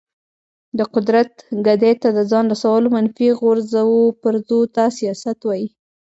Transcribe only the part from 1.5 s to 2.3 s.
ګدۍ ته د